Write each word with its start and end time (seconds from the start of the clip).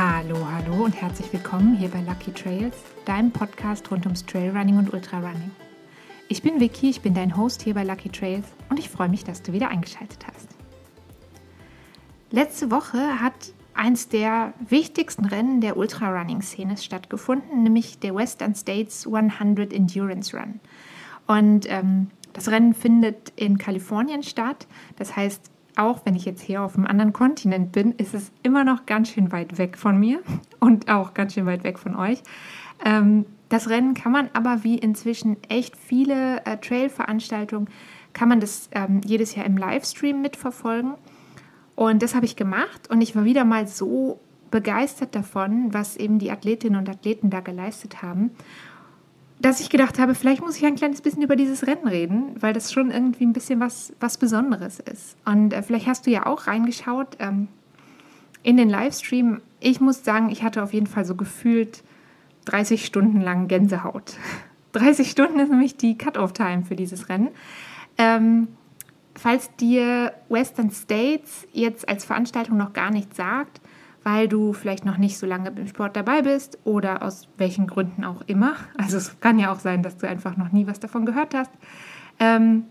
Hallo, 0.00 0.46
hallo 0.48 0.84
und 0.84 0.92
herzlich 0.92 1.32
willkommen 1.32 1.74
hier 1.74 1.88
bei 1.88 2.00
Lucky 2.02 2.30
Trails, 2.30 2.76
deinem 3.04 3.32
Podcast 3.32 3.90
rund 3.90 4.06
ums 4.06 4.24
Trailrunning 4.24 4.78
und 4.78 4.92
Ultrarunning. 4.92 5.50
Ich 6.28 6.40
bin 6.40 6.60
Vicky, 6.60 6.88
ich 6.88 7.00
bin 7.00 7.14
dein 7.14 7.36
Host 7.36 7.62
hier 7.62 7.74
bei 7.74 7.82
Lucky 7.82 8.08
Trails 8.08 8.46
und 8.70 8.78
ich 8.78 8.90
freue 8.90 9.08
mich, 9.08 9.24
dass 9.24 9.42
du 9.42 9.52
wieder 9.52 9.70
eingeschaltet 9.70 10.24
hast. 10.28 10.50
Letzte 12.30 12.70
Woche 12.70 13.20
hat 13.20 13.52
eins 13.74 14.08
der 14.08 14.54
wichtigsten 14.60 15.24
Rennen 15.24 15.60
der 15.60 15.76
Ultrarunning-Szene 15.76 16.76
stattgefunden, 16.76 17.64
nämlich 17.64 17.98
der 17.98 18.14
Western 18.14 18.54
States 18.54 19.04
100 19.04 19.72
Endurance 19.72 20.36
Run. 20.36 20.60
Und 21.26 21.68
ähm, 21.68 22.12
das 22.34 22.48
Rennen 22.48 22.72
findet 22.72 23.32
in 23.34 23.58
Kalifornien 23.58 24.22
statt. 24.22 24.68
Das 24.94 25.16
heißt, 25.16 25.50
auch 25.78 26.00
wenn 26.04 26.14
ich 26.14 26.24
jetzt 26.24 26.42
hier 26.42 26.62
auf 26.62 26.76
einem 26.76 26.86
anderen 26.86 27.12
Kontinent 27.12 27.72
bin, 27.72 27.92
ist 27.92 28.14
es 28.14 28.32
immer 28.42 28.64
noch 28.64 28.86
ganz 28.86 29.10
schön 29.10 29.32
weit 29.32 29.58
weg 29.58 29.78
von 29.78 29.98
mir 29.98 30.20
und 30.60 30.90
auch 30.90 31.14
ganz 31.14 31.34
schön 31.34 31.46
weit 31.46 31.64
weg 31.64 31.78
von 31.78 31.96
euch. 31.96 32.22
Ähm, 32.84 33.26
das 33.48 33.70
Rennen 33.70 33.94
kann 33.94 34.12
man 34.12 34.28
aber 34.34 34.64
wie 34.64 34.76
inzwischen 34.76 35.36
echt 35.48 35.76
viele 35.76 36.44
äh, 36.44 36.58
Trail-Veranstaltungen, 36.58 37.68
kann 38.12 38.28
man 38.28 38.40
das 38.40 38.68
ähm, 38.72 39.00
jedes 39.04 39.34
Jahr 39.34 39.46
im 39.46 39.56
Livestream 39.56 40.20
mitverfolgen. 40.20 40.94
Und 41.74 42.02
das 42.02 42.14
habe 42.14 42.26
ich 42.26 42.34
gemacht 42.34 42.90
und 42.90 43.00
ich 43.00 43.14
war 43.14 43.24
wieder 43.24 43.44
mal 43.44 43.68
so 43.68 44.20
begeistert 44.50 45.14
davon, 45.14 45.72
was 45.72 45.96
eben 45.96 46.18
die 46.18 46.30
Athletinnen 46.30 46.78
und 46.78 46.88
Athleten 46.88 47.30
da 47.30 47.40
geleistet 47.40 48.02
haben, 48.02 48.30
dass 49.40 49.60
ich 49.60 49.70
gedacht 49.70 49.98
habe, 49.98 50.14
vielleicht 50.14 50.42
muss 50.42 50.56
ich 50.56 50.66
ein 50.66 50.74
kleines 50.74 51.00
bisschen 51.00 51.22
über 51.22 51.36
dieses 51.36 51.66
Rennen 51.66 51.86
reden, 51.86 52.34
weil 52.40 52.52
das 52.52 52.72
schon 52.72 52.90
irgendwie 52.90 53.24
ein 53.24 53.32
bisschen 53.32 53.60
was, 53.60 53.92
was 54.00 54.16
Besonderes 54.16 54.80
ist. 54.80 55.16
Und 55.24 55.52
äh, 55.52 55.62
vielleicht 55.62 55.86
hast 55.86 56.06
du 56.06 56.10
ja 56.10 56.26
auch 56.26 56.46
reingeschaut 56.46 57.16
ähm, 57.20 57.48
in 58.42 58.56
den 58.56 58.68
Livestream. 58.68 59.40
Ich 59.60 59.80
muss 59.80 60.04
sagen, 60.04 60.30
ich 60.30 60.42
hatte 60.42 60.62
auf 60.62 60.72
jeden 60.72 60.86
Fall 60.86 61.04
so 61.04 61.14
gefühlt 61.14 61.84
30 62.46 62.84
Stunden 62.84 63.20
lang 63.20 63.46
Gänsehaut. 63.46 64.16
30 64.72 65.10
Stunden 65.10 65.38
ist 65.38 65.50
nämlich 65.50 65.76
die 65.76 65.96
Cut-Off-Time 65.96 66.64
für 66.64 66.76
dieses 66.76 67.08
Rennen. 67.08 67.28
Ähm, 67.96 68.48
falls 69.14 69.54
dir 69.56 70.12
Western 70.28 70.70
States 70.70 71.46
jetzt 71.52 71.88
als 71.88 72.04
Veranstaltung 72.04 72.56
noch 72.56 72.72
gar 72.72 72.90
nichts 72.90 73.16
sagt, 73.16 73.60
weil 74.10 74.26
du 74.26 74.54
vielleicht 74.54 74.86
noch 74.86 74.96
nicht 74.96 75.18
so 75.18 75.26
lange 75.26 75.50
im 75.50 75.66
Sport 75.66 75.94
dabei 75.94 76.22
bist 76.22 76.58
oder 76.64 77.02
aus 77.02 77.28
welchen 77.36 77.66
Gründen 77.66 78.04
auch 78.04 78.22
immer. 78.26 78.54
Also 78.78 78.96
es 78.96 79.20
kann 79.20 79.38
ja 79.38 79.52
auch 79.52 79.58
sein, 79.58 79.82
dass 79.82 79.98
du 79.98 80.08
einfach 80.08 80.38
noch 80.38 80.50
nie 80.50 80.66
was 80.66 80.80
davon 80.80 81.04
gehört 81.04 81.34
hast. 81.34 81.50
Ähm, 82.18 82.64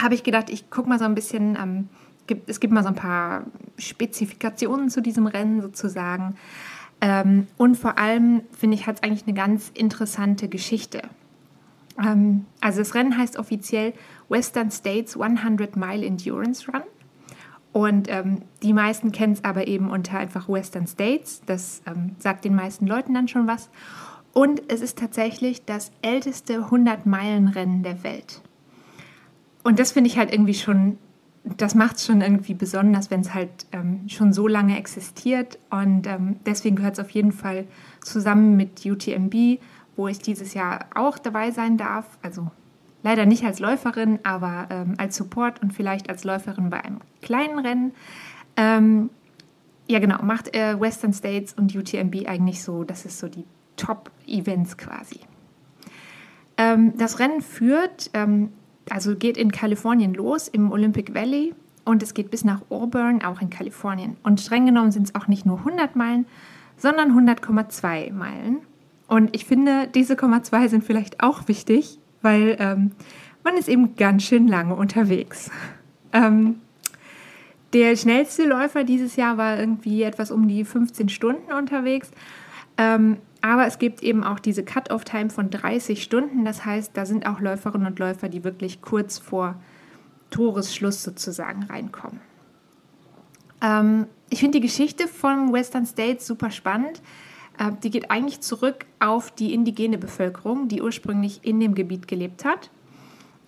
habe 0.00 0.14
ich 0.14 0.24
gedacht, 0.24 0.50
ich 0.50 0.68
gucke 0.68 0.86
mal 0.86 0.98
so 0.98 1.06
ein 1.06 1.14
bisschen, 1.14 1.56
ähm, 1.56 1.88
gibt, 2.26 2.50
es 2.50 2.60
gibt 2.60 2.74
mal 2.74 2.82
so 2.82 2.90
ein 2.90 2.94
paar 2.94 3.44
Spezifikationen 3.78 4.90
zu 4.90 5.00
diesem 5.00 5.26
Rennen 5.26 5.62
sozusagen. 5.62 6.34
Ähm, 7.00 7.46
und 7.56 7.76
vor 7.76 7.96
allem, 7.96 8.42
finde 8.52 8.76
ich, 8.76 8.86
hat 8.86 8.96
es 8.96 9.02
eigentlich 9.02 9.26
eine 9.26 9.34
ganz 9.34 9.70
interessante 9.70 10.48
Geschichte. 10.48 11.00
Ähm, 11.98 12.44
also 12.60 12.80
das 12.80 12.94
Rennen 12.94 13.16
heißt 13.16 13.38
offiziell 13.38 13.94
Western 14.28 14.70
States 14.70 15.18
100 15.18 15.74
Mile 15.74 16.04
Endurance 16.04 16.70
Run. 16.70 16.82
Und 17.72 18.08
ähm, 18.10 18.42
die 18.62 18.72
meisten 18.72 19.12
kennen 19.12 19.34
es 19.34 19.44
aber 19.44 19.68
eben 19.68 19.90
unter 19.90 20.18
einfach 20.18 20.48
Western 20.48 20.86
States. 20.86 21.42
Das 21.46 21.82
ähm, 21.86 22.16
sagt 22.18 22.44
den 22.44 22.54
meisten 22.54 22.86
Leuten 22.86 23.14
dann 23.14 23.28
schon 23.28 23.46
was. 23.46 23.70
Und 24.32 24.62
es 24.68 24.80
ist 24.80 24.98
tatsächlich 24.98 25.64
das 25.64 25.90
älteste 26.02 26.66
100-Meilen-Rennen 26.66 27.82
der 27.82 28.02
Welt. 28.04 28.40
Und 29.64 29.78
das 29.78 29.92
finde 29.92 30.08
ich 30.08 30.18
halt 30.18 30.32
irgendwie 30.32 30.54
schon 30.54 30.98
das 31.56 31.74
macht 31.74 31.96
es 31.96 32.06
schon 32.06 32.20
irgendwie 32.20 32.54
besonders, 32.54 33.10
wenn 33.10 33.20
es 33.20 33.34
halt 33.34 33.66
ähm, 33.72 34.08
schon 34.08 34.32
so 34.32 34.48
lange 34.48 34.78
existiert. 34.78 35.58
Und 35.70 36.06
ähm, 36.06 36.36
deswegen 36.44 36.76
gehört 36.76 36.94
es 36.94 37.00
auf 37.00 37.10
jeden 37.10 37.32
Fall 37.32 37.66
zusammen 38.02 38.56
mit 38.56 38.84
UTMB, 38.84 39.60
wo 39.96 40.08
ich 40.08 40.18
dieses 40.18 40.54
Jahr 40.54 40.86
auch 40.94 41.18
dabei 41.18 41.50
sein 41.50 41.76
darf. 41.76 42.18
Also 42.22 42.50
leider 43.02 43.26
nicht 43.26 43.44
als 43.44 43.60
Läuferin, 43.60 44.18
aber 44.24 44.66
ähm, 44.70 44.94
als 44.98 45.16
Support 45.16 45.62
und 45.62 45.72
vielleicht 45.72 46.08
als 46.10 46.24
Läuferin 46.24 46.70
bei 46.70 46.84
einem 46.84 47.00
kleinen 47.22 47.58
Rennen. 47.58 47.92
Ähm, 48.56 49.10
ja, 49.86 49.98
genau, 50.00 50.22
macht 50.22 50.54
äh, 50.54 50.78
Western 50.78 51.12
States 51.12 51.54
und 51.54 51.74
UTMB 51.74 52.26
eigentlich 52.26 52.62
so, 52.62 52.84
das 52.84 53.04
ist 53.04 53.18
so 53.18 53.28
die 53.28 53.44
Top-Events 53.76 54.76
quasi. 54.76 55.20
Ähm, 56.56 56.92
das 56.98 57.18
Rennen 57.20 57.40
führt 57.40 58.10
ähm, 58.14 58.50
also 58.90 59.16
geht 59.16 59.36
in 59.36 59.52
Kalifornien 59.52 60.14
los, 60.14 60.48
im 60.48 60.72
Olympic 60.72 61.14
Valley 61.14 61.54
und 61.84 62.02
es 62.02 62.14
geht 62.14 62.30
bis 62.30 62.44
nach 62.44 62.62
Auburn, 62.70 63.22
auch 63.22 63.40
in 63.40 63.50
Kalifornien. 63.50 64.16
Und 64.22 64.40
streng 64.40 64.66
genommen 64.66 64.92
sind 64.92 65.08
es 65.08 65.14
auch 65.14 65.28
nicht 65.28 65.46
nur 65.46 65.58
100 65.58 65.96
Meilen, 65.96 66.26
sondern 66.76 67.12
100,2 67.12 68.12
Meilen. 68.12 68.58
Und 69.06 69.34
ich 69.34 69.44
finde, 69.44 69.88
diese 69.94 70.14
0,2 70.14 70.68
sind 70.68 70.84
vielleicht 70.84 71.22
auch 71.22 71.48
wichtig, 71.48 71.98
weil 72.22 72.56
ähm, 72.58 72.92
man 73.44 73.56
ist 73.56 73.68
eben 73.68 73.96
ganz 73.96 74.24
schön 74.24 74.48
lange 74.48 74.74
unterwegs. 74.74 75.50
Ähm, 76.12 76.60
der 77.72 77.96
schnellste 77.96 78.44
Läufer 78.44 78.84
dieses 78.84 79.16
Jahr 79.16 79.36
war 79.36 79.58
irgendwie 79.58 80.02
etwas 80.02 80.30
um 80.30 80.48
die 80.48 80.64
15 80.64 81.08
Stunden 81.08 81.52
unterwegs. 81.52 82.10
Ähm, 82.78 83.18
aber 83.40 83.66
es 83.66 83.78
gibt 83.78 84.02
eben 84.02 84.24
auch 84.24 84.38
diese 84.38 84.64
Cut-off-Time 84.64 85.30
von 85.30 85.50
30 85.50 86.02
Stunden. 86.02 86.44
Das 86.44 86.64
heißt, 86.64 86.96
da 86.96 87.06
sind 87.06 87.26
auch 87.26 87.40
Läuferinnen 87.40 87.86
und 87.86 87.98
Läufer, 87.98 88.28
die 88.28 88.42
wirklich 88.42 88.80
kurz 88.80 89.18
vor 89.18 89.56
Toresschluss 90.30 91.02
sozusagen 91.02 91.64
reinkommen. 91.64 92.20
Ähm, 93.62 94.06
ich 94.30 94.40
finde 94.40 94.60
die 94.60 94.66
Geschichte 94.66 95.08
von 95.08 95.52
Western 95.52 95.86
States 95.86 96.26
super 96.26 96.50
spannend. 96.50 97.00
Äh, 97.58 97.72
die 97.82 97.90
geht 97.90 98.10
eigentlich 98.10 98.40
zurück 98.40 98.86
auf 99.00 99.30
die 99.30 99.52
indigene 99.52 99.98
Bevölkerung, 99.98 100.68
die 100.68 100.82
ursprünglich 100.82 101.40
in 101.42 101.60
dem 101.60 101.74
Gebiet 101.74 102.08
gelebt 102.08 102.44
hat. 102.44 102.70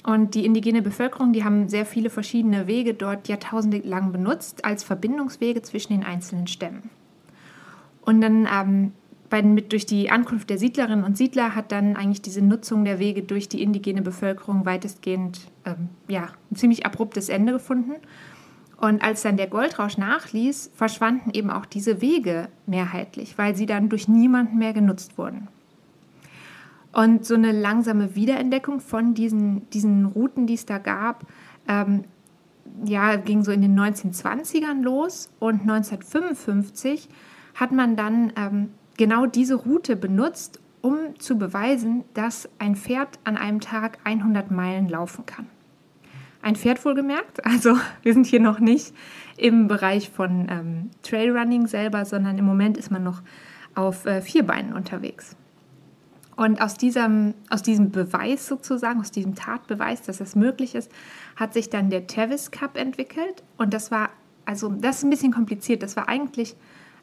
Und 0.04 0.34
die 0.34 0.46
indigene 0.46 0.80
Bevölkerung, 0.80 1.32
die 1.32 1.44
haben 1.44 1.68
sehr 1.68 1.84
viele 1.84 2.08
verschiedene 2.08 2.66
Wege 2.66 2.94
dort 2.94 3.28
jahrtausende 3.28 3.78
lang 3.78 4.12
benutzt 4.12 4.64
als 4.64 4.82
Verbindungswege 4.82 5.62
zwischen 5.62 5.92
den 5.92 6.04
einzelnen 6.04 6.46
Stämmen. 6.46 6.88
Und 8.02 8.22
dann 8.22 8.48
ähm, 8.50 8.92
bei, 9.28 9.42
mit, 9.42 9.72
durch 9.72 9.84
die 9.84 10.10
Ankunft 10.10 10.48
der 10.48 10.58
Siedlerinnen 10.58 11.04
und 11.04 11.18
Siedler 11.18 11.54
hat 11.54 11.70
dann 11.70 11.96
eigentlich 11.96 12.22
diese 12.22 12.40
Nutzung 12.40 12.84
der 12.84 12.98
Wege 12.98 13.22
durch 13.22 13.48
die 13.48 13.62
indigene 13.62 14.00
Bevölkerung 14.00 14.64
weitestgehend 14.64 15.40
ähm, 15.66 15.90
ja, 16.08 16.28
ein 16.50 16.56
ziemlich 16.56 16.86
abruptes 16.86 17.28
Ende 17.28 17.52
gefunden. 17.52 17.92
Und 18.80 19.02
als 19.02 19.20
dann 19.22 19.36
der 19.36 19.46
Goldrausch 19.46 19.98
nachließ, 19.98 20.70
verschwanden 20.74 21.30
eben 21.34 21.50
auch 21.50 21.66
diese 21.66 22.00
Wege 22.00 22.48
mehrheitlich, 22.66 23.36
weil 23.36 23.54
sie 23.54 23.66
dann 23.66 23.90
durch 23.90 24.08
niemanden 24.08 24.56
mehr 24.56 24.72
genutzt 24.72 25.18
wurden. 25.18 25.48
Und 26.92 27.26
so 27.26 27.34
eine 27.34 27.52
langsame 27.52 28.14
Wiederentdeckung 28.14 28.80
von 28.80 29.12
diesen, 29.12 29.68
diesen 29.70 30.06
Routen, 30.06 30.46
die 30.46 30.54
es 30.54 30.64
da 30.64 30.78
gab, 30.78 31.26
ähm, 31.68 32.04
ja, 32.84 33.16
ging 33.16 33.44
so 33.44 33.52
in 33.52 33.60
den 33.60 33.78
1920ern 33.78 34.82
los 34.82 35.28
und 35.38 35.60
1955 35.60 37.08
hat 37.54 37.72
man 37.72 37.96
dann 37.96 38.32
ähm, 38.36 38.70
genau 38.96 39.26
diese 39.26 39.56
Route 39.56 39.94
benutzt, 39.94 40.58
um 40.80 41.18
zu 41.18 41.36
beweisen, 41.36 42.04
dass 42.14 42.48
ein 42.58 42.76
Pferd 42.76 43.18
an 43.24 43.36
einem 43.36 43.60
Tag 43.60 43.98
100 44.04 44.50
Meilen 44.50 44.88
laufen 44.88 45.26
kann. 45.26 45.46
Ein 46.42 46.56
Pferd 46.56 46.84
wohlgemerkt, 46.84 47.44
also 47.44 47.76
wir 48.02 48.14
sind 48.14 48.26
hier 48.26 48.40
noch 48.40 48.60
nicht 48.60 48.94
im 49.36 49.68
Bereich 49.68 50.10
von 50.10 50.46
ähm, 50.50 50.90
Trailrunning 51.02 51.66
selber, 51.66 52.04
sondern 52.04 52.38
im 52.38 52.44
Moment 52.44 52.76
ist 52.76 52.90
man 52.90 53.02
noch 53.02 53.22
auf 53.74 54.06
äh, 54.06 54.20
vier 54.20 54.44
Beinen 54.44 54.72
unterwegs. 54.72 55.36
Und 56.36 56.62
aus 56.62 56.74
diesem, 56.74 57.34
aus 57.50 57.62
diesem 57.62 57.90
Beweis 57.90 58.46
sozusagen, 58.46 59.00
aus 59.00 59.10
diesem 59.10 59.34
Tatbeweis, 59.34 60.00
dass 60.00 60.18
das 60.18 60.34
möglich 60.34 60.74
ist, 60.74 60.90
hat 61.36 61.52
sich 61.52 61.68
dann 61.68 61.90
der 61.90 62.06
Tevis 62.06 62.50
Cup 62.50 62.78
entwickelt. 62.78 63.42
Und 63.58 63.74
das 63.74 63.90
war, 63.90 64.08
also 64.46 64.70
das 64.70 64.98
ist 64.98 65.02
ein 65.02 65.10
bisschen 65.10 65.32
kompliziert. 65.32 65.82
Das 65.82 65.96
war 65.96 66.08
eigentlich 66.08 66.56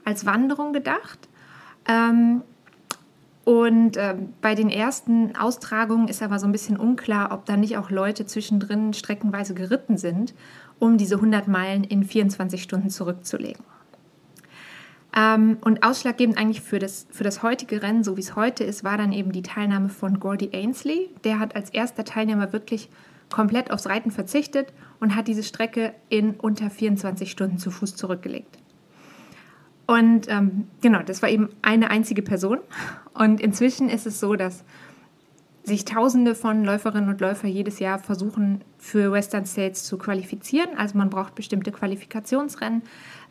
als 0.06 0.26
Wanderung 0.26 0.74
gedacht. 0.74 1.30
Ähm, 1.88 2.42
und 3.48 3.96
äh, 3.96 4.14
bei 4.42 4.56
den 4.56 4.70
ersten 4.70 5.34
Austragungen 5.38 6.10
ist 6.10 6.22
aber 6.22 6.38
so 6.38 6.46
ein 6.46 6.52
bisschen 6.52 6.76
unklar, 6.76 7.32
ob 7.32 7.46
da 7.46 7.56
nicht 7.56 7.78
auch 7.78 7.90
Leute 7.90 8.26
zwischendrin 8.26 8.94
streckenweise 8.94 9.54
geritten 9.54 9.96
sind, 9.98 10.34
um 10.80 10.98
diese 10.98 11.16
100 11.16 11.48
Meilen 11.48 11.86
in 11.86 12.04
24 12.04 12.62
Stunden 12.62 12.90
zurückzulegen. 12.90 13.64
Ähm, 15.16 15.60
und 15.62 15.82
ausschlaggebend 15.82 16.38
eigentlich 16.38 16.60
für 16.60 16.78
das, 16.78 17.08
für 17.10 17.24
das 17.24 17.42
heutige 17.42 17.82
Rennen, 17.82 18.04
so 18.04 18.18
wie 18.18 18.22
es 18.22 18.36
heute 18.36 18.66
ist, 18.66 18.84
war 18.84 18.98
dann 18.98 19.14
eben 19.14 19.32
die 19.32 19.44
Teilnahme 19.44 19.88
von 19.88 20.20
Gordy 20.20 20.50
Ainsley. 20.52 21.10
Der 21.24 21.40
hat 21.40 21.56
als 21.56 21.70
erster 21.70 22.04
Teilnehmer 22.04 22.52
wirklich 22.52 22.90
komplett 23.30 23.72
aufs 23.72 23.88
Reiten 23.88 24.12
verzichtet 24.12 24.74
und 25.00 25.16
hat 25.16 25.30
diese 25.30 25.44
Strecke 25.44 25.94
in 26.10 26.32
unter 26.32 26.70
24 26.70 27.32
Stunden 27.32 27.60
zu 27.60 27.72
Fuß 27.72 27.96
zurückgelegt. 27.96 28.58
Und 29.88 30.28
ähm, 30.28 30.68
genau, 30.82 31.02
das 31.02 31.22
war 31.22 31.30
eben 31.30 31.50
eine 31.62 31.90
einzige 31.90 32.22
Person. 32.22 32.60
Und 33.14 33.40
inzwischen 33.40 33.90
ist 33.90 34.06
es 34.06 34.20
so, 34.20 34.36
dass 34.36 34.64
sich 35.64 35.86
Tausende 35.86 36.36
von 36.36 36.64
Läuferinnen 36.64 37.10
und 37.10 37.20
Läufern 37.20 37.50
jedes 37.50 37.80
Jahr 37.80 38.00
versuchen, 38.00 38.64
für 38.78 39.12
Western 39.12 39.46
States 39.46 39.84
zu 39.84 39.98
qualifizieren. 39.98 40.70
Also 40.78 40.98
man 40.98 41.10
braucht 41.10 41.36
bestimmte 41.36 41.72
Qualifikationsrennen. 41.72 42.84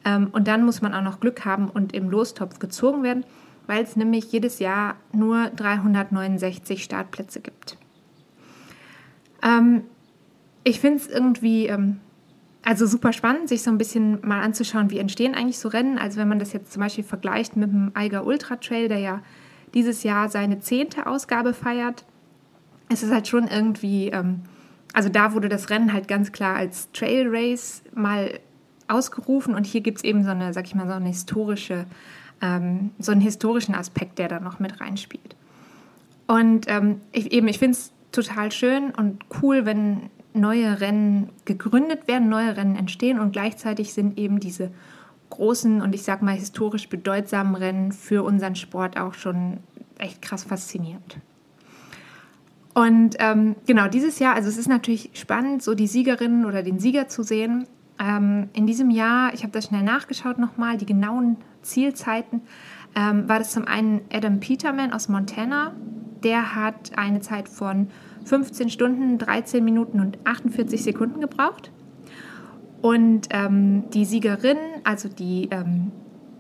Ähm, 0.05 0.29
und 0.33 0.49
dann 0.49 0.65
muss 0.65 0.83
man 0.83 0.95
auch 0.95 1.03
noch 1.03 1.21
Glück 1.21 1.45
haben 1.45 1.69
und 1.69 1.95
im 1.95 2.11
Lostopf 2.11 2.59
gezogen 2.59 3.03
werden, 3.03 3.25
weil 3.67 3.83
es 3.83 3.97
nämlich 3.97 4.31
jedes 4.33 4.59
Jahr 4.59 4.97
nur 5.13 5.51
369 5.57 6.83
Startplätze 6.83 7.41
gibt. 7.41 7.79
Ähm, 9.43 9.83
ich 10.65 10.81
finde 10.81 10.99
es 10.99 11.09
irgendwie 11.09 11.67
ähm, 11.67 12.01
also 12.67 12.85
super 12.85 13.13
spannend, 13.13 13.49
sich 13.49 13.63
so 13.63 13.71
ein 13.71 13.79
bisschen 13.79 14.19
mal 14.27 14.43
anzuschauen, 14.43 14.91
wie 14.91 14.99
entstehen 14.99 15.37
eigentlich 15.37 15.61
so 15.61 15.69
Rennen. 15.69 15.99
Also 15.99 16.19
wenn 16.19 16.27
man 16.27 16.41
das 16.41 16.53
jetzt 16.53 16.73
zum 16.73 16.81
Beispiel 16.81 17.05
vergleicht 17.05 17.55
mit 17.55 17.71
dem 17.71 17.93
Eiger 17.95 18.27
Ultra 18.27 18.57
Trail, 18.57 18.89
der 18.89 18.99
ja 18.99 19.23
dieses 19.73 20.03
Jahr 20.03 20.29
seine 20.29 20.59
zehnte 20.59 21.07
Ausgabe 21.07 21.55
feiert, 21.55 22.05
ist 22.89 23.05
es 23.05 23.13
halt 23.13 23.29
schon 23.29 23.47
irgendwie, 23.47 24.09
ähm, 24.09 24.41
also 24.93 25.09
da 25.09 25.33
wurde 25.33 25.49
das 25.49 25.71
Rennen 25.71 25.93
halt 25.93 26.09
ganz 26.09 26.33
klar 26.33 26.57
als 26.57 26.91
Trail 26.91 27.29
Race 27.31 27.83
mal 27.95 28.41
ausgerufen 28.89 29.55
und 29.55 29.65
hier 29.65 29.81
gibt 29.81 29.99
es 29.99 30.05
eben 30.05 30.25
so 30.25 30.31
eine, 30.31 30.53
sag 30.53 30.67
ich 30.67 30.75
mal, 30.75 30.89
so 30.89 30.95
eine 30.95 31.09
historische, 31.09 31.87
ähm, 32.43 32.91
so 32.99 33.13
einen 33.13 33.21
historischen 33.21 33.77
Aspekt, 33.77 34.19
der 34.19 34.27
da 34.27 34.41
noch 34.41 34.59
mit 34.59 34.81
reinspielt. 34.81 35.37
Und 36.27 36.67
ähm, 36.67 37.01
ich, 37.13 37.31
eben, 37.31 37.47
ich 37.47 37.61
finde 37.61 37.79
es 37.79 37.93
total 38.11 38.51
schön 38.51 38.91
und 38.91 39.25
cool, 39.41 39.67
wenn 39.67 40.11
neue 40.37 40.81
Rennen 40.81 41.31
gegründet 41.45 42.09
werden, 42.09 42.29
neue 42.29 42.57
Rennen 42.57 42.77
entstehen 42.77 43.19
und 43.19 43.33
gleichzeitig 43.33 43.93
sind 43.93 44.19
eben 44.19 44.41
diese 44.41 44.71
großen 45.31 45.83
und 45.83 45.95
ich 45.95 46.03
sag 46.03 46.23
mal 46.23 46.35
historisch 46.35 46.89
bedeutsamen 46.89 47.55
Rennen 47.55 47.93
für 47.93 48.23
unseren 48.23 48.55
Sport 48.55 48.99
auch 48.99 49.15
schon 49.15 49.59
echt 49.99 50.23
krass 50.23 50.45
faszinierend. 50.45 51.19
Und 52.75 53.17
ähm, 53.21 53.57
genau 53.67 53.89
dieses 53.89 54.19
Jahr, 54.19 54.35
also 54.35 54.49
es 54.49 54.59
ist 54.59 54.69
natürlich 54.69 55.11
spannend, 55.15 55.63
so 55.63 55.75
die 55.75 55.87
Siegerin 55.87 56.45
oder 56.45 56.63
den 56.63 56.79
Sieger 56.79 57.09
zu 57.09 57.23
sehen. 57.23 57.67
Ähm, 57.99 58.51
in 58.53 58.67
diesem 58.67 58.91
Jahr, 58.91 59.33
ich 59.33 59.43
habe 59.43 59.53
das 59.53 59.67
schnell 59.67 59.83
nachgeschaut 59.83 60.39
nochmal, 60.39 60.77
die 60.77 60.85
genauen 60.85 61.39
Zielzeiten, 61.63 62.43
ähm, 62.95 63.29
war 63.29 63.39
das 63.39 63.53
zum 63.53 63.67
einen 63.67 64.03
Adam 64.13 64.41
Peterman 64.41 64.93
aus 64.93 65.09
Montana. 65.09 65.73
Der 66.23 66.55
hat 66.55 66.99
eine 66.99 67.21
Zeit 67.21 67.49
von 67.49 67.89
15 68.27 68.71
Stunden, 68.71 69.19
13 69.19 69.65
Minuten 69.65 70.01
und 70.01 70.19
48 70.25 70.83
Sekunden 70.83 71.21
gebraucht. 71.21 71.71
Und 72.83 73.29
ähm, 73.31 73.85
die 73.91 74.05
Siegerin, 74.05 74.59
also 74.85 75.09
die 75.09 75.49
ähm, 75.51 75.93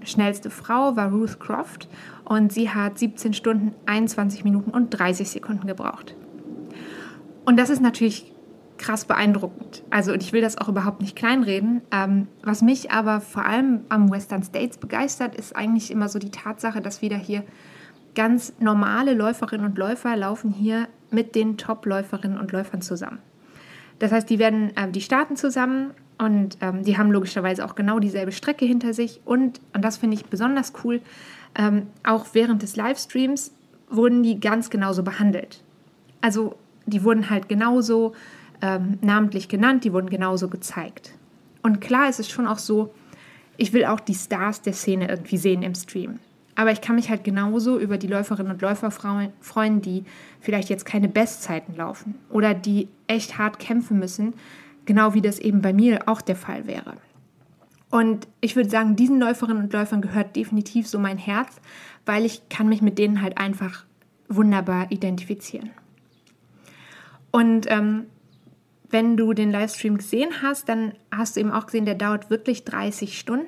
schnellste 0.02 0.50
Frau, 0.50 0.96
war 0.96 1.10
Ruth 1.10 1.40
Croft 1.40 1.88
und 2.24 2.52
sie 2.52 2.70
hat 2.70 2.98
17 2.98 3.32
Stunden, 3.32 3.74
21 3.86 4.44
Minuten 4.44 4.70
und 4.70 4.90
30 4.90 5.30
Sekunden 5.30 5.66
gebraucht. 5.66 6.14
Und 7.44 7.56
das 7.56 7.70
ist 7.70 7.80
natürlich 7.80 8.32
krass 8.78 9.04
beeindruckend. 9.04 9.82
Also, 9.90 10.12
und 10.12 10.22
ich 10.22 10.32
will 10.32 10.42
das 10.42 10.58
auch 10.58 10.68
überhaupt 10.68 11.00
nicht 11.00 11.16
kleinreden. 11.16 11.82
Ähm, 11.92 12.26
was 12.42 12.62
mich 12.62 12.90
aber 12.90 13.20
vor 13.20 13.46
allem 13.46 13.80
am 13.88 14.10
Western 14.10 14.42
States 14.42 14.76
begeistert, 14.76 15.34
ist 15.34 15.56
eigentlich 15.56 15.90
immer 15.90 16.08
so 16.08 16.18
die 16.18 16.30
Tatsache, 16.30 16.80
dass 16.80 17.00
wieder 17.00 17.16
hier 17.16 17.44
ganz 18.14 18.52
normale 18.58 19.14
Läuferinnen 19.14 19.66
und 19.66 19.78
Läufer 19.78 20.16
laufen 20.16 20.50
hier 20.50 20.88
mit 21.10 21.34
den 21.34 21.56
Top-Läuferinnen 21.56 22.38
und 22.38 22.52
Läufern 22.52 22.82
zusammen. 22.82 23.18
Das 23.98 24.12
heißt, 24.12 24.28
die 24.28 24.38
werden, 24.38 24.76
äh, 24.76 24.90
die 24.90 25.00
starten 25.00 25.36
zusammen 25.36 25.92
und 26.18 26.58
ähm, 26.60 26.84
die 26.84 26.98
haben 26.98 27.10
logischerweise 27.10 27.64
auch 27.64 27.74
genau 27.74 27.98
dieselbe 27.98 28.32
Strecke 28.32 28.64
hinter 28.64 28.94
sich. 28.94 29.20
Und, 29.24 29.60
und 29.74 29.84
das 29.84 29.96
finde 29.96 30.16
ich 30.16 30.26
besonders 30.26 30.72
cool, 30.84 31.00
ähm, 31.56 31.86
auch 32.04 32.26
während 32.32 32.62
des 32.62 32.76
Livestreams 32.76 33.52
wurden 33.88 34.22
die 34.22 34.40
ganz 34.40 34.70
genauso 34.70 35.02
behandelt. 35.02 35.62
Also 36.20 36.56
die 36.86 37.04
wurden 37.04 37.30
halt 37.30 37.48
genauso 37.48 38.14
ähm, 38.62 38.98
namentlich 39.00 39.48
genannt, 39.48 39.84
die 39.84 39.92
wurden 39.92 40.10
genauso 40.10 40.48
gezeigt. 40.48 41.12
Und 41.62 41.80
klar 41.80 42.08
ist 42.08 42.20
es 42.20 42.28
schon 42.28 42.46
auch 42.46 42.58
so, 42.58 42.94
ich 43.56 43.72
will 43.72 43.84
auch 43.86 44.00
die 44.00 44.14
Stars 44.14 44.62
der 44.62 44.72
Szene 44.72 45.08
irgendwie 45.08 45.36
sehen 45.36 45.62
im 45.62 45.74
Stream. 45.74 46.18
Aber 46.56 46.72
ich 46.72 46.80
kann 46.80 46.96
mich 46.96 47.10
halt 47.10 47.22
genauso 47.22 47.78
über 47.78 47.98
die 47.98 48.06
Läuferinnen 48.06 48.50
und 48.50 48.62
Läufer 48.62 48.90
freuen, 48.90 49.82
die 49.82 50.04
vielleicht 50.40 50.70
jetzt 50.70 50.86
keine 50.86 51.08
Bestzeiten 51.08 51.76
laufen 51.76 52.14
oder 52.30 52.54
die 52.54 52.88
echt 53.06 53.38
hart 53.38 53.58
kämpfen 53.58 53.98
müssen, 53.98 54.34
genau 54.86 55.14
wie 55.14 55.20
das 55.20 55.38
eben 55.38 55.60
bei 55.60 55.72
mir 55.72 56.08
auch 56.08 56.22
der 56.22 56.36
Fall 56.36 56.66
wäre. 56.66 56.94
Und 57.90 58.26
ich 58.40 58.56
würde 58.56 58.70
sagen, 58.70 58.96
diesen 58.96 59.20
Läuferinnen 59.20 59.64
und 59.64 59.72
Läufern 59.72 60.00
gehört 60.00 60.34
definitiv 60.34 60.88
so 60.88 60.98
mein 60.98 61.18
Herz, 61.18 61.60
weil 62.04 62.24
ich 62.24 62.48
kann 62.48 62.68
mich 62.68 62.82
mit 62.82 62.98
denen 62.98 63.22
halt 63.22 63.38
einfach 63.38 63.84
wunderbar 64.28 64.90
identifizieren. 64.90 65.70
Und 67.30 67.70
ähm, 67.70 68.06
wenn 68.88 69.16
du 69.16 69.34
den 69.34 69.50
Livestream 69.50 69.98
gesehen 69.98 70.30
hast, 70.42 70.68
dann 70.68 70.94
hast 71.14 71.36
du 71.36 71.40
eben 71.40 71.52
auch 71.52 71.66
gesehen, 71.66 71.84
der 71.84 71.94
dauert 71.94 72.30
wirklich 72.30 72.64
30 72.64 73.18
Stunden. 73.18 73.46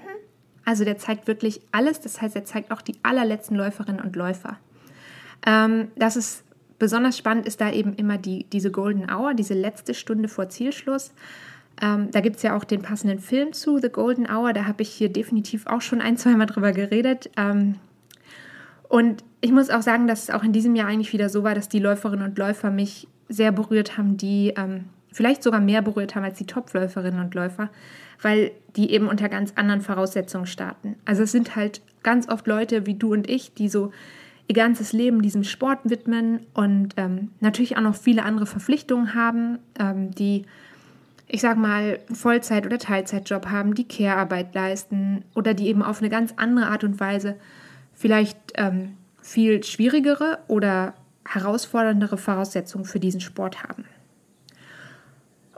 Also 0.68 0.84
der 0.84 0.98
zeigt 0.98 1.26
wirklich 1.26 1.62
alles. 1.72 2.02
Das 2.02 2.20
heißt, 2.20 2.36
er 2.36 2.44
zeigt 2.44 2.70
auch 2.70 2.82
die 2.82 2.96
allerletzten 3.02 3.56
Läuferinnen 3.56 4.02
und 4.02 4.14
Läufer. 4.16 4.58
Ähm, 5.46 5.88
das 5.96 6.14
ist 6.14 6.44
besonders 6.78 7.16
spannend, 7.16 7.46
ist 7.46 7.62
da 7.62 7.72
eben 7.72 7.94
immer 7.94 8.18
die, 8.18 8.44
diese 8.52 8.70
Golden 8.70 9.10
Hour, 9.10 9.32
diese 9.32 9.54
letzte 9.54 9.94
Stunde 9.94 10.28
vor 10.28 10.50
Zielschluss. 10.50 11.12
Ähm, 11.80 12.10
da 12.10 12.20
gibt 12.20 12.36
es 12.36 12.42
ja 12.42 12.54
auch 12.54 12.64
den 12.64 12.82
passenden 12.82 13.18
Film 13.18 13.54
zu, 13.54 13.78
The 13.78 13.88
Golden 13.88 14.30
Hour. 14.30 14.52
Da 14.52 14.66
habe 14.66 14.82
ich 14.82 14.90
hier 14.90 15.08
definitiv 15.08 15.66
auch 15.66 15.80
schon 15.80 16.02
ein, 16.02 16.18
zweimal 16.18 16.46
drüber 16.46 16.72
geredet. 16.72 17.30
Ähm, 17.38 17.76
und 18.90 19.24
ich 19.40 19.52
muss 19.52 19.70
auch 19.70 19.80
sagen, 19.80 20.06
dass 20.06 20.24
es 20.24 20.30
auch 20.30 20.44
in 20.44 20.52
diesem 20.52 20.76
Jahr 20.76 20.88
eigentlich 20.88 21.14
wieder 21.14 21.30
so 21.30 21.44
war, 21.44 21.54
dass 21.54 21.70
die 21.70 21.78
Läuferinnen 21.78 22.28
und 22.28 22.36
Läufer 22.36 22.70
mich 22.70 23.08
sehr 23.30 23.52
berührt 23.52 23.96
haben, 23.96 24.18
die 24.18 24.52
ähm, 24.54 24.84
vielleicht 25.12 25.42
sogar 25.42 25.60
mehr 25.60 25.82
berührt 25.82 26.14
haben 26.14 26.24
als 26.24 26.38
die 26.38 26.46
Topläuferinnen 26.46 27.20
und 27.20 27.34
Läufer, 27.34 27.70
weil 28.22 28.50
die 28.76 28.92
eben 28.92 29.08
unter 29.08 29.28
ganz 29.28 29.52
anderen 29.56 29.80
Voraussetzungen 29.80 30.46
starten. 30.46 30.96
Also 31.04 31.22
es 31.22 31.32
sind 31.32 31.56
halt 31.56 31.80
ganz 32.02 32.28
oft 32.28 32.46
Leute 32.46 32.86
wie 32.86 32.94
du 32.94 33.12
und 33.12 33.28
ich, 33.28 33.54
die 33.54 33.68
so 33.68 33.92
ihr 34.48 34.54
ganzes 34.54 34.92
Leben 34.92 35.22
diesem 35.22 35.44
Sport 35.44 35.80
widmen 35.84 36.40
und 36.54 36.94
ähm, 36.96 37.30
natürlich 37.40 37.76
auch 37.76 37.82
noch 37.82 37.94
viele 37.94 38.24
andere 38.24 38.46
Verpflichtungen 38.46 39.14
haben, 39.14 39.58
ähm, 39.78 40.10
die, 40.12 40.46
ich 41.26 41.42
sag 41.42 41.58
mal, 41.58 41.98
Vollzeit- 42.10 42.64
oder 42.64 42.78
Teilzeitjob 42.78 43.46
haben, 43.50 43.74
die 43.74 43.86
Care-Arbeit 43.86 44.54
leisten 44.54 45.22
oder 45.34 45.52
die 45.52 45.68
eben 45.68 45.82
auf 45.82 46.00
eine 46.00 46.08
ganz 46.08 46.32
andere 46.36 46.68
Art 46.68 46.82
und 46.82 46.98
Weise 46.98 47.36
vielleicht 47.92 48.38
ähm, 48.54 48.94
viel 49.20 49.62
schwierigere 49.62 50.38
oder 50.48 50.94
herausforderndere 51.26 52.16
Voraussetzungen 52.16 52.86
für 52.86 53.00
diesen 53.00 53.20
Sport 53.20 53.62
haben. 53.64 53.84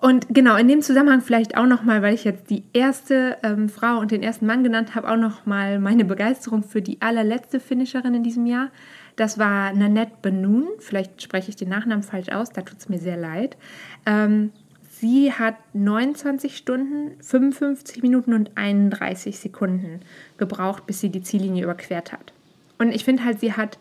Und 0.00 0.28
genau, 0.30 0.56
in 0.56 0.66
dem 0.66 0.80
Zusammenhang 0.80 1.20
vielleicht 1.20 1.58
auch 1.58 1.66
nochmal, 1.66 2.00
weil 2.00 2.14
ich 2.14 2.24
jetzt 2.24 2.48
die 2.48 2.64
erste 2.72 3.36
ähm, 3.42 3.68
Frau 3.68 3.98
und 3.98 4.10
den 4.10 4.22
ersten 4.22 4.46
Mann 4.46 4.64
genannt 4.64 4.94
habe, 4.94 5.10
auch 5.10 5.16
nochmal 5.16 5.78
meine 5.78 6.06
Begeisterung 6.06 6.62
für 6.62 6.80
die 6.80 7.02
allerletzte 7.02 7.60
Finisherin 7.60 8.14
in 8.14 8.22
diesem 8.22 8.46
Jahr. 8.46 8.70
Das 9.16 9.38
war 9.38 9.74
Nanette 9.74 10.12
Benoon. 10.22 10.68
Vielleicht 10.78 11.20
spreche 11.20 11.50
ich 11.50 11.56
den 11.56 11.68
Nachnamen 11.68 12.02
falsch 12.02 12.30
aus, 12.30 12.50
da 12.50 12.62
tut 12.62 12.78
es 12.78 12.88
mir 12.88 12.98
sehr 12.98 13.18
leid. 13.18 13.58
Ähm, 14.06 14.52
sie 14.88 15.34
hat 15.34 15.56
29 15.74 16.56
Stunden, 16.56 17.22
55 17.22 18.02
Minuten 18.02 18.32
und 18.32 18.56
31 18.56 19.38
Sekunden 19.38 20.00
gebraucht, 20.38 20.86
bis 20.86 21.00
sie 21.00 21.10
die 21.10 21.22
Ziellinie 21.22 21.64
überquert 21.64 22.12
hat. 22.12 22.32
Und 22.78 22.94
ich 22.94 23.04
finde 23.04 23.24
halt, 23.24 23.40
sie 23.40 23.52
hat 23.52 23.78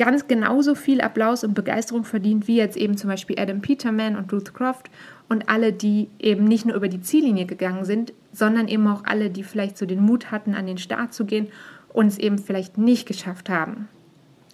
ganz 0.00 0.26
genauso 0.28 0.74
viel 0.74 1.02
Applaus 1.02 1.44
und 1.44 1.52
Begeisterung 1.52 2.04
verdient 2.04 2.48
wie 2.48 2.56
jetzt 2.56 2.78
eben 2.78 2.96
zum 2.96 3.10
Beispiel 3.10 3.38
Adam 3.38 3.60
Peterman 3.60 4.16
und 4.16 4.32
Ruth 4.32 4.54
Croft 4.54 4.88
und 5.28 5.50
alle, 5.50 5.74
die 5.74 6.08
eben 6.18 6.44
nicht 6.44 6.64
nur 6.64 6.74
über 6.74 6.88
die 6.88 7.02
Ziellinie 7.02 7.44
gegangen 7.44 7.84
sind, 7.84 8.14
sondern 8.32 8.66
eben 8.66 8.86
auch 8.86 9.04
alle, 9.04 9.28
die 9.28 9.42
vielleicht 9.42 9.76
so 9.76 9.84
den 9.84 10.00
Mut 10.00 10.30
hatten, 10.30 10.54
an 10.54 10.66
den 10.66 10.78
Start 10.78 11.12
zu 11.12 11.26
gehen 11.26 11.48
und 11.90 12.06
es 12.06 12.16
eben 12.16 12.38
vielleicht 12.38 12.78
nicht 12.78 13.06
geschafft 13.06 13.50
haben. 13.50 13.88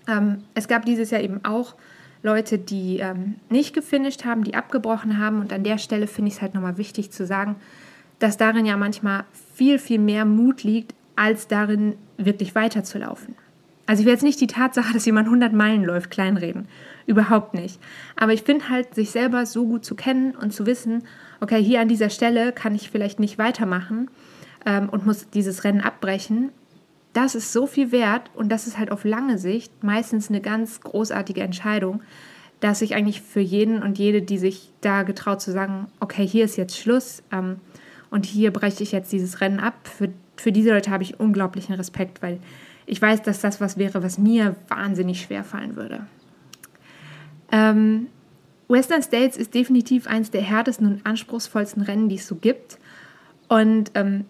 Ähm, 0.09 0.39
es 0.55 0.67
gab 0.67 0.85
dieses 0.85 1.13
Jahr 1.13 1.21
eben 1.21 1.45
auch 1.45 1.77
Leute, 2.25 2.59
die 2.59 2.99
ähm, 2.99 3.37
nicht 3.49 3.73
gefinisht 3.73 4.25
haben, 4.25 4.43
die 4.43 4.55
abgebrochen 4.55 5.21
haben. 5.21 5.41
Und 5.41 5.53
an 5.53 5.63
der 5.63 5.79
Stelle 5.79 6.09
finde 6.09 6.31
ich 6.31 6.35
es 6.35 6.43
halt 6.43 6.55
nochmal 6.55 6.77
wichtig 6.77 7.13
zu 7.13 7.25
sagen, 7.25 7.55
dass 8.19 8.37
darin 8.37 8.67
ja 8.67 8.77
manchmal 8.77 9.23
viel, 9.55 9.79
viel 9.79 10.01
mehr 10.01 10.25
Mut 10.25 10.65
liegt, 10.65 10.93
als 11.15 11.47
darin 11.47 11.95
wirklich 12.19 12.57
weiterzulaufen. 12.57 13.37
Also 13.87 14.01
ich 14.01 14.07
will 14.07 14.13
jetzt 14.13 14.25
nicht 14.25 14.41
die 14.41 14.49
Tatsache, 14.49 14.93
dass 14.93 15.07
jemand 15.07 15.29
100 15.29 15.53
Meilen 15.53 15.85
läuft, 15.85 16.11
kleinreden. 16.11 16.67
Überhaupt 17.07 17.55
nicht. 17.55 17.81
Aber 18.17 18.33
ich 18.33 18.43
finde 18.43 18.69
halt, 18.69 18.95
sich 18.95 19.11
selber 19.11 19.47
so 19.47 19.65
gut 19.65 19.85
zu 19.85 19.95
kennen 19.95 20.35
und 20.35 20.53
zu 20.53 20.67
wissen, 20.67 21.05
okay, 21.41 21.63
hier 21.63 21.81
an 21.81 21.89
dieser 21.89 22.11
Stelle 22.11 22.53
kann 22.53 22.75
ich 22.75 22.91
vielleicht 22.91 23.21
nicht 23.21 23.39
weitermachen 23.39 24.11
ähm, 24.65 24.89
und 24.89 25.07
muss 25.07 25.31
dieses 25.31 25.63
Rennen 25.63 25.81
abbrechen. 25.81 26.51
Das 27.13 27.35
ist 27.35 27.53
so 27.53 27.67
viel 27.67 27.93
wert 27.93 28.31
und 28.35 28.51
das 28.51 28.67
ist 28.67 28.77
halt 28.77 28.91
auf 28.91 29.05
lange 29.05 29.39
Sicht 29.39 29.85
meistens 29.85 30.29
eine 30.29 30.41
ganz 30.41 30.81
großartige 30.81 31.43
Entscheidung, 31.43 32.03
dass 32.61 32.83
ich 32.83 32.95
eigentlich 32.95 33.23
für 33.23 33.41
jeden 33.41 33.83
und 33.83 33.99
jede, 33.99 34.21
die 34.21 34.39
sich 34.39 34.73
da 34.81 35.05
getraut 35.05 35.41
zu 35.41 35.53
sagen, 35.53 35.87
okay, 36.01 36.27
hier 36.27 36.45
ist 36.45 36.57
jetzt 36.57 36.77
Schluss 36.77 37.23
ähm, 37.31 37.61
und 38.11 38.27
hier 38.27 38.51
breche 38.51 38.83
ich 38.83 38.93
jetzt 38.93 39.13
dieses 39.13 39.41
Rennen 39.41 39.61
ab, 39.61 39.75
für, 39.85 40.09
für 40.37 40.53
diese 40.53 40.71
Leute 40.71 40.91
habe 40.91 41.05
ich 41.05 41.21
unglaublichen 41.21 41.75
Respekt, 41.75 42.21
weil 42.21 42.41
ich 42.87 43.03
weiß, 43.03 43.23
dass 43.23 43.41
das 43.41 43.61
was 43.61 43.77
wäre, 43.77 44.03
was 44.03 44.19
mir 44.19 44.57
wahnsinnig 44.69 45.21
schwer 45.21 45.45
fallen 45.45 45.77
würde. 45.77 46.07
Ähm, 47.53 48.07
Western 48.69 49.03
States 49.03 49.37
ist 49.37 49.55
definitiv 49.55 50.07
eines 50.07 50.31
der 50.31 50.43
härtesten 50.43 50.87
und 50.87 51.07
anspruchsvollsten 51.07 51.83
Rennen, 51.83 52.09
die 52.09 52.17
es 52.17 52.27
so 52.27 52.37
gibt. 52.37 52.79
Und 53.49 53.93
ähm, 53.95 54.25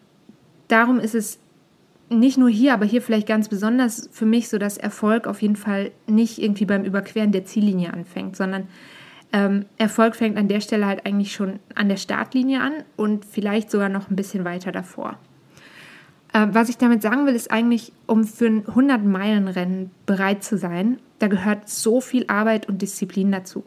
darum 0.68 1.00
ist 1.00 1.14
es 1.14 1.38
nicht 2.08 2.38
nur 2.38 2.50
hier, 2.50 2.74
aber 2.74 2.84
hier 2.84 3.02
vielleicht 3.02 3.26
ganz 3.26 3.48
besonders 3.48 4.08
für 4.12 4.26
mich 4.26 4.48
so, 4.48 4.58
dass 4.58 4.76
Erfolg 4.76 5.26
auf 5.26 5.42
jeden 5.42 5.56
Fall 5.56 5.90
nicht 6.06 6.40
irgendwie 6.40 6.66
beim 6.66 6.84
Überqueren 6.84 7.32
der 7.32 7.44
Ziellinie 7.44 7.92
anfängt, 7.92 8.36
sondern 8.36 8.68
ähm, 9.32 9.66
Erfolg 9.76 10.14
fängt 10.14 10.36
an 10.36 10.48
der 10.48 10.60
Stelle 10.60 10.86
halt 10.86 11.04
eigentlich 11.04 11.32
schon 11.32 11.58
an 11.74 11.88
der 11.88 11.96
Startlinie 11.96 12.60
an 12.60 12.72
und 12.96 13.24
vielleicht 13.24 13.70
sogar 13.70 13.88
noch 13.88 14.08
ein 14.08 14.16
bisschen 14.16 14.44
weiter 14.44 14.70
davor. 14.70 15.18
Äh, 16.36 16.48
was 16.52 16.68
ich 16.68 16.76
damit 16.76 17.00
sagen 17.00 17.26
will, 17.26 17.34
ist 17.34 17.50
eigentlich, 17.50 17.92
um 18.06 18.24
für 18.24 18.46
ein 18.46 18.64
100-Meilen-Rennen 18.66 19.90
bereit 20.04 20.44
zu 20.44 20.58
sein, 20.58 20.98
da 21.18 21.28
gehört 21.28 21.68
so 21.70 22.02
viel 22.02 22.26
Arbeit 22.28 22.68
und 22.68 22.82
Disziplin 22.82 23.32
dazu. 23.32 23.64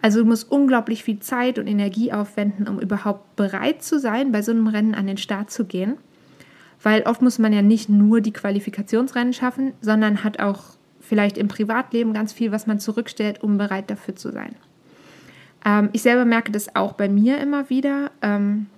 Also 0.00 0.20
du 0.20 0.26
musst 0.26 0.50
unglaublich 0.50 1.04
viel 1.04 1.18
Zeit 1.18 1.58
und 1.58 1.66
Energie 1.66 2.10
aufwenden, 2.10 2.68
um 2.68 2.80
überhaupt 2.80 3.36
bereit 3.36 3.82
zu 3.82 4.00
sein, 4.00 4.32
bei 4.32 4.40
so 4.40 4.50
einem 4.50 4.66
Rennen 4.66 4.94
an 4.94 5.06
den 5.06 5.18
Start 5.18 5.50
zu 5.50 5.66
gehen. 5.66 5.98
Weil 6.82 7.02
oft 7.02 7.20
muss 7.20 7.38
man 7.38 7.52
ja 7.52 7.60
nicht 7.60 7.90
nur 7.90 8.22
die 8.22 8.32
Qualifikationsrennen 8.32 9.34
schaffen, 9.34 9.74
sondern 9.82 10.24
hat 10.24 10.40
auch 10.40 10.62
vielleicht 11.00 11.36
im 11.36 11.48
Privatleben 11.48 12.14
ganz 12.14 12.32
viel, 12.32 12.50
was 12.50 12.66
man 12.66 12.80
zurückstellt, 12.80 13.42
um 13.42 13.58
bereit 13.58 13.90
dafür 13.90 14.16
zu 14.16 14.32
sein. 14.32 14.54
Ähm, 15.66 15.90
ich 15.92 16.00
selber 16.00 16.24
merke 16.24 16.50
das 16.50 16.74
auch 16.74 16.94
bei 16.94 17.10
mir 17.10 17.36
immer 17.36 17.68
wieder. 17.68 18.10
Ähm, 18.22 18.68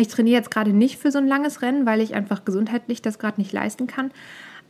ich 0.00 0.08
trainiere 0.08 0.38
jetzt 0.38 0.50
gerade 0.50 0.72
nicht 0.72 0.98
für 0.98 1.10
so 1.10 1.18
ein 1.18 1.26
langes 1.26 1.62
Rennen, 1.62 1.86
weil 1.86 2.00
ich 2.00 2.14
einfach 2.14 2.44
gesundheitlich 2.44 3.02
das 3.02 3.18
gerade 3.18 3.40
nicht 3.40 3.52
leisten 3.52 3.86
kann. 3.86 4.10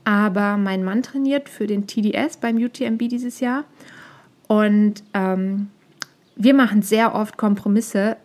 Aber 0.05 0.57
mein 0.57 0.83
Mann 0.83 1.03
trainiert 1.03 1.49
für 1.49 1.67
den 1.67 1.87
TDS 1.87 2.39
beim 2.39 2.57
UTMB 2.57 3.09
dieses 3.09 3.41
Jahr. 3.41 3.65
Und 4.49 5.03
ähm, 5.15 5.69
wir 6.37 6.55
machen 6.55 6.83
sehr 6.83 7.15
oft 7.15 7.37
Kompromisse, 7.37 8.17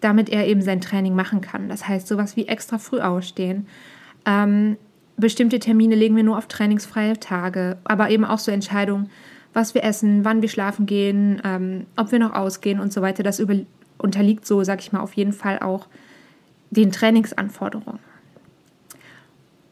damit 0.00 0.28
er 0.28 0.46
eben 0.46 0.62
sein 0.62 0.80
Training 0.80 1.14
machen 1.14 1.40
kann. 1.40 1.68
Das 1.68 1.88
heißt, 1.88 2.06
sowas 2.06 2.36
wie 2.36 2.48
extra 2.48 2.78
früh 2.78 3.00
ausstehen. 3.00 3.66
Ähm, 4.26 4.76
bestimmte 5.16 5.58
Termine 5.58 5.94
legen 5.94 6.16
wir 6.16 6.22
nur 6.22 6.38
auf 6.38 6.48
trainingsfreie 6.48 7.18
Tage, 7.18 7.78
aber 7.84 8.10
eben 8.10 8.24
auch 8.24 8.38
so 8.38 8.50
Entscheidungen, 8.50 9.10
was 9.54 9.74
wir 9.74 9.84
essen, 9.84 10.24
wann 10.24 10.42
wir 10.42 10.48
schlafen 10.48 10.86
gehen, 10.86 11.40
ähm, 11.44 11.86
ob 11.96 12.12
wir 12.12 12.18
noch 12.18 12.34
ausgehen 12.34 12.80
und 12.80 12.92
so 12.92 13.02
weiter. 13.02 13.22
Das 13.22 13.38
über, 13.38 13.54
unterliegt 13.98 14.46
so, 14.46 14.64
sag 14.64 14.80
ich 14.80 14.92
mal, 14.92 15.00
auf 15.00 15.14
jeden 15.14 15.32
Fall 15.32 15.60
auch 15.60 15.86
den 16.76 16.92
Trainingsanforderungen. 16.92 18.00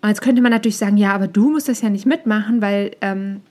Und 0.03 0.09
jetzt 0.09 0.23
könnte 0.23 0.41
man 0.41 0.53
natürlich 0.53 0.79
sagen, 0.79 0.97
ja, 0.97 1.13
aber 1.15 1.29
du 1.29 1.51
musst 1.51 1.69
das 1.69 1.83
ja 1.83 1.91
nicht 1.91 2.07
mitmachen, 2.07 2.63
weil 2.63 2.97
ähm, 3.01 3.43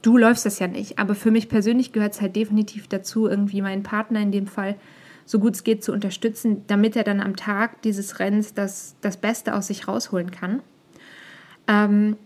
du 0.00 0.16
läufst 0.16 0.46
das 0.46 0.58
ja 0.58 0.66
nicht. 0.66 0.98
Aber 0.98 1.14
für 1.14 1.30
mich 1.30 1.48
persönlich 1.48 1.92
gehört 1.92 2.14
es 2.14 2.20
halt 2.20 2.36
definitiv 2.36 2.88
dazu, 2.88 3.28
irgendwie 3.28 3.60
meinen 3.60 3.82
Partner 3.82 4.20
in 4.20 4.32
dem 4.32 4.46
Fall 4.46 4.76
so 5.24 5.38
gut 5.38 5.54
es 5.54 5.64
geht 5.64 5.84
zu 5.84 5.92
unterstützen, 5.92 6.64
damit 6.66 6.96
er 6.96 7.04
dann 7.04 7.20
am 7.20 7.36
Tag 7.36 7.82
dieses 7.82 8.18
Rennens 8.18 8.54
das, 8.54 8.96
das 9.00 9.16
Beste 9.16 9.54
aus 9.54 9.68
sich 9.68 9.86
rausholen 9.86 10.30
kann. 10.30 10.60
Ähm, 11.68 12.16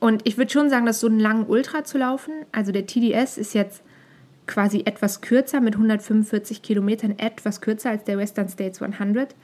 und 0.00 0.26
ich 0.26 0.36
würde 0.36 0.50
schon 0.50 0.68
sagen, 0.68 0.86
dass 0.86 1.00
so 1.00 1.06
einen 1.06 1.20
langen 1.20 1.46
Ultra 1.46 1.84
zu 1.84 1.98
laufen, 1.98 2.32
also 2.50 2.72
der 2.72 2.86
TDS 2.86 3.38
ist 3.38 3.54
jetzt 3.54 3.82
quasi 4.46 4.82
etwas 4.84 5.20
kürzer 5.20 5.60
mit 5.60 5.74
145 5.74 6.62
Kilometern, 6.62 7.18
etwas 7.18 7.60
kürzer 7.60 7.90
als 7.90 8.04
der 8.04 8.18
Western 8.18 8.48
States 8.48 8.82
100. 8.82 9.34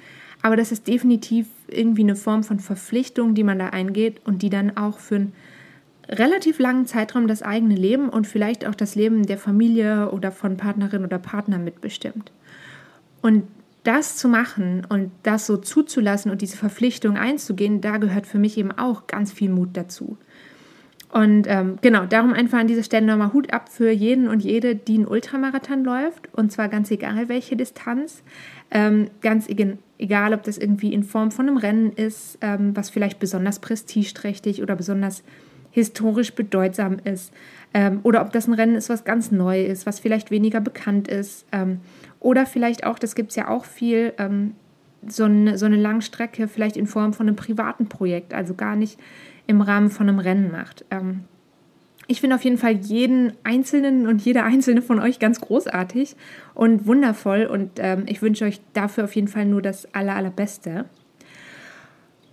Aber 0.43 0.57
das 0.57 0.73
ist 0.73 0.87
definitiv 0.87 1.47
irgendwie 1.69 2.03
eine 2.03 2.17
Form 2.17 2.45
von 2.45 2.61
Verpflichtung, 2.61 3.35
die 3.35 3.45
man 3.45 3.59
da 3.59 3.69
eingeht 3.69 4.21
und 4.25 4.43
die 4.43 4.51
dann 4.51 4.77
auch 4.77 4.99
für 4.99 5.17
einen 5.17 5.33
relativ 6.09 6.59
langen 6.59 6.87
Zeitraum 6.87 7.27
das 7.27 7.43
eigene 7.43 7.75
Leben 7.75 8.09
und 8.09 8.27
vielleicht 8.27 8.67
auch 8.67 8.75
das 8.75 8.95
Leben 8.95 9.27
der 9.27 9.39
Familie 9.39 10.11
oder 10.11 10.33
von 10.33 10.57
Partnerin 10.57 11.05
oder 11.05 11.19
Partner 11.19 11.59
mitbestimmt. 11.59 12.33
Und 13.21 13.45
das 13.85 14.17
zu 14.17 14.29
machen 14.29 14.87
und 14.89 15.11
das 15.23 15.47
so 15.47 15.57
zuzulassen 15.57 16.31
und 16.31 16.43
diese 16.43 16.57
Verpflichtung 16.57 17.17
einzugehen, 17.17 17.81
da 17.81 17.97
gehört 17.97 18.27
für 18.27 18.39
mich 18.39 18.59
eben 18.59 18.73
auch 18.73 19.07
ganz 19.07 19.33
viel 19.33 19.51
Mut 19.51 19.71
dazu. 19.73 20.19
Und 21.11 21.47
ähm, 21.49 21.79
genau, 21.81 22.05
darum 22.05 22.35
einfach 22.35 22.59
an 22.59 22.67
dieser 22.67 22.83
Stelle 22.83 23.07
nochmal 23.07 23.33
Hut 23.33 23.53
ab 23.53 23.71
für 23.71 23.91
jeden 23.91 24.29
und 24.29 24.45
jede, 24.45 24.75
die 24.75 24.97
einen 24.97 25.07
Ultramarathon 25.07 25.85
läuft. 25.85 26.29
Und 26.35 26.53
zwar 26.53 26.69
ganz 26.69 26.91
egal, 26.91 27.31
welche 27.31 27.57
Distanz. 27.57 28.23
Ähm, 28.71 29.09
ganz 29.21 29.49
egal, 29.49 30.35
ob 30.35 30.43
das 30.43 30.59
irgendwie 30.59 30.93
in 30.93 31.03
Form 31.03 31.31
von 31.31 31.49
einem 31.49 31.57
Rennen 31.57 31.93
ist, 31.93 32.39
ähm, 32.41 32.77
was 32.77 32.91
vielleicht 32.91 33.19
besonders 33.19 33.59
prestigeträchtig 33.61 34.63
oder 34.63 34.77
besonders 34.77 35.23
historisch 35.71 36.35
bedeutsam 36.35 36.99
ist. 37.05 37.33
Ähm, 37.75 38.01
oder 38.03 38.23
ob 38.23 38.33
das 38.33 38.47
ein 38.47 38.55
Rennen 38.55 38.77
ist, 38.77 38.89
was 38.89 39.05
ganz 39.05 39.31
neu 39.31 39.65
ist, 39.65 39.87
was 39.87 40.01
vielleicht 40.01 40.31
weniger 40.31 40.61
bekannt 40.61 41.09
ist. 41.09 41.47
Ähm, 41.53 41.81
oder 42.21 42.47
vielleicht 42.47 42.85
auch, 42.85 42.99
das 42.99 43.15
gibt 43.15 43.31
es 43.31 43.37
ja 43.37 43.49
auch 43.49 43.65
viel, 43.65 44.13
ähm, 44.19 44.55
so, 45.07 45.25
eine, 45.25 45.57
so 45.59 45.67
eine 45.67 45.77
Langstrecke 45.77 46.49
vielleicht 46.49 46.77
in 46.77 46.87
Form 46.87 47.13
von 47.13 47.29
einem 47.29 47.37
privaten 47.37 47.89
Projekt, 47.89 48.35
also 48.35 48.55
gar 48.55 48.77
nicht 48.77 48.99
im 49.47 49.61
Rahmen 49.61 49.91
von 49.91 50.09
einem 50.09 50.19
Rennen 50.19 50.51
macht. 50.51 50.85
Ich 52.11 52.23
finde 52.23 52.37
auf 52.37 52.43
jeden 52.43 52.57
Fall 52.57 52.73
jeden 52.73 53.35
Einzelnen 53.45 54.07
und 54.07 54.25
jede 54.25 54.43
Einzelne 54.43 54.81
von 54.81 54.99
euch 54.99 55.19
ganz 55.19 55.43
großartig 55.43 56.17
und 56.55 56.87
wundervoll 56.87 57.45
und 57.45 57.73
ähm, 57.77 58.05
ich 58.07 58.23
wünsche 58.23 58.47
euch 58.47 58.63
dafür 58.73 59.05
auf 59.05 59.15
jeden 59.15 59.29
Fall 59.29 59.45
nur 59.45 59.61
das 59.61 59.95
Aller, 59.95 60.17
Allerbeste. 60.17 60.87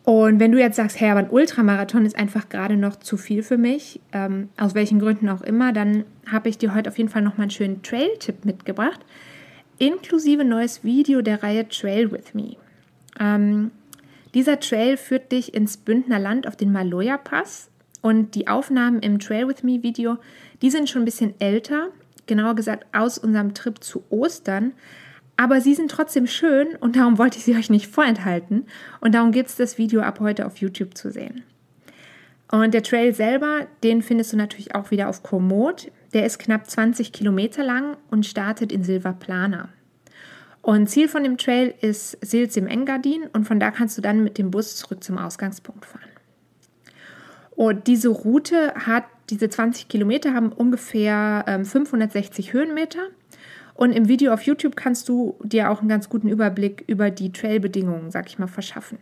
Und 0.06 0.40
wenn 0.40 0.54
du 0.54 0.60
jetzt 0.60 0.78
sagst, 0.78 1.02
hey, 1.02 1.10
aber 1.10 1.20
ein 1.20 1.30
Ultramarathon 1.30 2.06
ist 2.06 2.18
einfach 2.18 2.48
gerade 2.48 2.78
noch 2.78 2.96
zu 2.96 3.18
viel 3.18 3.44
für 3.44 3.58
mich, 3.58 4.00
ähm, 4.14 4.50
aus 4.56 4.76
welchen 4.76 5.00
Gründen 5.00 5.28
auch 5.28 5.42
immer, 5.42 5.74
dann 5.74 6.06
habe 6.32 6.48
ich 6.48 6.58
dir 6.58 6.74
heute 6.74 6.90
auf 6.90 6.98
jeden 6.98 7.10
Fall 7.10 7.24
noch 7.24 7.38
mal 7.38 7.44
einen 7.44 7.52
schönen 7.52 7.84
Trail-Tipp 7.84 8.46
mitgebracht, 8.46 9.02
inklusive 9.78 10.46
neues 10.46 10.86
Video 10.86 11.22
der 11.22 11.44
Reihe 11.44 11.68
Trail 11.68 12.12
with 12.14 12.34
Me. 12.34 12.56
Ähm, 13.20 13.72
dieser 14.34 14.62
Trail 14.62 14.96
führt 14.96 15.34
dich 15.34 15.54
ins 15.54 15.76
Bündner 15.76 16.20
Land 16.20 16.48
auf 16.48 16.56
den 16.56 16.72
Maloja-Pass 16.72 17.72
und 18.06 18.36
die 18.36 18.48
Aufnahmen 18.48 19.00
im 19.00 19.18
Trail 19.18 19.48
with 19.48 19.64
Me 19.64 19.82
Video, 19.82 20.20
die 20.62 20.70
sind 20.70 20.88
schon 20.88 21.02
ein 21.02 21.06
bisschen 21.06 21.34
älter, 21.40 21.90
genauer 22.28 22.54
gesagt 22.54 22.86
aus 22.94 23.18
unserem 23.18 23.56
Trip 23.56 23.84
zu 23.84 24.04
Ostern, 24.12 24.74
aber 25.38 25.60
sie 25.60 25.74
sind 25.74 25.90
trotzdem 25.90 26.28
schön 26.28 26.76
und 26.80 26.96
darum 26.96 27.18
wollte 27.18 27.40
ich 27.40 27.46
sie 27.46 27.56
euch 27.56 27.72
nicht 27.72 27.88
vorenthalten 27.88 28.68
und 29.02 29.16
darum 29.16 29.32
gibt 29.32 29.50
es 29.50 29.56
das 29.56 29.80
Video 29.80 30.02
ab 30.02 30.20
heute 30.20 30.46
auf 30.46 30.58
YouTube 30.58 30.96
zu 30.96 31.10
sehen. 31.10 31.42
Und 32.52 32.76
der 32.76 32.84
Trail 32.84 33.12
selber, 33.12 33.66
den 33.84 34.04
findest 34.04 34.34
du 34.34 34.38
natürlich 34.38 34.76
auch 34.76 34.92
wieder 34.92 35.10
auf 35.10 35.24
Komoot. 35.24 35.92
Der 36.14 36.28
ist 36.28 36.38
knapp 36.38 36.70
20 36.70 37.12
Kilometer 37.12 37.64
lang 37.64 37.98
und 38.12 38.28
startet 38.28 38.72
in 38.72 38.84
Silvaplana. 38.84 39.70
Und 40.62 40.92
Ziel 40.92 41.08
von 41.08 41.24
dem 41.24 41.40
Trail 41.40 41.74
ist 41.82 42.24
Sils 42.24 42.56
im 42.56 42.68
Engadin 42.68 43.24
und 43.34 43.46
von 43.46 43.60
da 43.60 43.72
kannst 43.72 43.98
du 43.98 44.04
dann 44.04 44.24
mit 44.24 44.38
dem 44.38 44.52
Bus 44.52 44.76
zurück 44.76 45.04
zum 45.04 45.18
Ausgangspunkt 45.18 45.86
fahren. 45.86 46.15
Und 47.56 47.88
diese 47.88 48.10
Route 48.10 48.74
hat, 48.76 49.06
diese 49.30 49.50
20 49.50 49.88
Kilometer 49.88 50.34
haben 50.34 50.52
ungefähr 50.52 51.46
ähm, 51.48 51.66
560 51.66 52.54
Höhenmeter. 52.54 53.00
Und 53.74 53.92
im 53.92 54.08
Video 54.08 54.34
auf 54.34 54.42
YouTube 54.44 54.76
kannst 54.76 55.10
du 55.10 55.36
dir 55.44 55.70
auch 55.70 55.80
einen 55.80 55.90
ganz 55.90 56.10
guten 56.10 56.30
Überblick 56.30 56.84
über 56.88 57.12
die 57.12 57.32
Trailbedingungen, 57.32 58.12
sag 58.12 58.28
ich 58.28 58.40
mal, 58.40 58.48
verschaffen. 58.48 59.00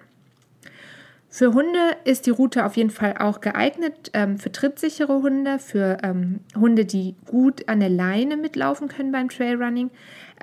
Für 1.29 1.53
Hunde 1.53 1.79
ist 2.03 2.27
die 2.27 2.29
Route 2.29 2.63
auf 2.63 2.77
jeden 2.77 2.91
Fall 2.91 3.15
auch 3.17 3.41
geeignet, 3.41 4.11
ähm, 4.13 4.37
für 4.37 4.51
trittsichere 4.51 5.23
Hunde, 5.23 5.57
für 5.57 5.97
ähm, 6.03 6.41
Hunde, 6.55 6.85
die 6.85 7.15
gut 7.25 7.67
an 7.67 7.79
der 7.79 7.89
Leine 7.89 8.37
mitlaufen 8.37 8.87
können 8.87 9.11
beim 9.11 9.29
Trailrunning, 9.29 9.89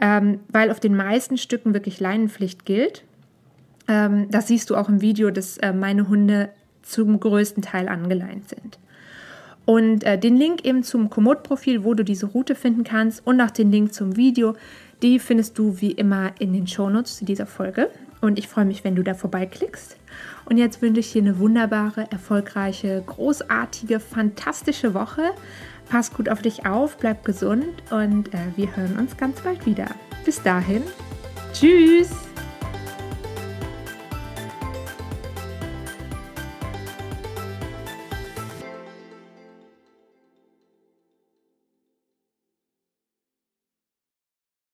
ähm, 0.01 0.41
weil 0.49 0.69
auf 0.69 0.81
den 0.81 0.97
meisten 0.97 1.37
Stücken 1.37 1.75
wirklich 1.75 2.01
Leinenpflicht 2.01 2.65
gilt. 2.65 3.05
Ähm, 3.87 4.33
das 4.33 4.49
siehst 4.49 4.69
du 4.69 4.75
auch 4.75 4.89
im 4.89 5.01
Video, 5.01 5.31
dass 5.31 5.59
äh, 5.59 5.73
meine 5.73 6.09
Hunde 6.09 6.51
zum 6.83 7.21
größten 7.21 7.63
Teil 7.63 7.89
angeleint 7.89 8.49
sind. 8.49 8.79
Und 9.65 10.05
äh, 10.05 10.19
den 10.19 10.37
Link 10.37 10.65
eben 10.65 10.83
zum 10.83 11.11
Komoot-Profil, 11.11 11.85
wo 11.85 11.95
du 11.95 12.05
diese 12.05 12.27
Route 12.27 12.55
finden 12.55 12.85
kannst 12.85 13.27
und 13.27 13.41
auch 13.41 13.51
den 13.51 13.71
Link 13.71 13.95
zum 13.95 14.17
Video, 14.17 14.55
die 15.03 15.19
findest 15.19 15.59
du 15.59 15.81
wie 15.81 15.93
immer 15.93 16.33
in 16.39 16.53
den 16.53 16.67
Shownotes 16.67 17.19
zu 17.19 17.25
dieser 17.25 17.47
Folge. 17.47 17.89
Und 18.21 18.39
ich 18.39 18.49
freue 18.49 18.65
mich, 18.65 18.85
wenn 18.85 18.97
du 18.97 19.03
da 19.03 19.15
vorbeiklickst. 19.15 19.97
Und 20.47 20.59
jetzt 20.59 20.83
wünsche 20.83 21.01
ich 21.01 21.13
dir 21.13 21.23
eine 21.23 21.39
wunderbare, 21.39 22.07
erfolgreiche, 22.11 23.03
großartige, 23.07 24.01
fantastische 24.01 24.95
Woche. 24.95 25.23
Pass 25.89 26.13
gut 26.13 26.29
auf 26.29 26.43
dich 26.43 26.67
auf, 26.67 26.99
bleib 26.99 27.25
gesund 27.25 27.65
und 27.91 28.35
äh, 28.35 28.39
wir 28.57 28.77
hören 28.77 28.97
uns 28.99 29.17
ganz 29.17 29.41
bald 29.41 29.65
wieder. 29.67 29.87
Bis 30.25 30.43
dahin, 30.43 30.83
tschüss! 31.53 32.30